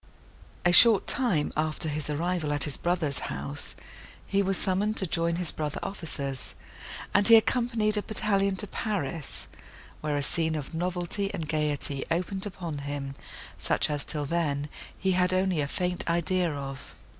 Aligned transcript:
A 0.65 0.71
short 0.73 1.05
time 1.05 1.53
after 1.55 1.87
his 1.87 2.09
arrival 2.09 2.51
at 2.53 2.63
his 2.63 2.75
brother's 2.75 3.19
house, 3.29 3.75
he 4.25 4.41
was 4.41 4.57
summoned 4.57 4.97
to 4.97 5.05
join 5.05 5.35
his 5.35 5.51
brother 5.51 5.79
officers, 5.83 6.55
and 7.13 7.27
he 7.27 7.35
accompanied 7.35 7.95
a 7.97 8.01
battalion 8.01 8.55
to 8.55 8.65
Paris; 8.65 9.47
where 9.99 10.17
a 10.17 10.23
scene 10.23 10.55
of 10.55 10.73
novelty 10.73 11.31
and 11.35 11.47
gaiety 11.47 12.03
opened 12.09 12.47
upon 12.47 12.79
him, 12.79 13.13
such 13.61 13.91
as, 13.91 14.03
till 14.03 14.25
then, 14.25 14.69
he 14.97 15.11
had 15.11 15.33
only 15.35 15.61
a 15.61 15.67
faint 15.67 16.09
idea 16.09 16.51
of. 16.51 16.95